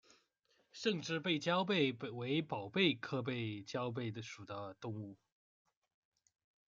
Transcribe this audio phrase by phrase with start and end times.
[0.71, 5.15] 胜枝背焦贝为宝贝科背焦贝属的动物。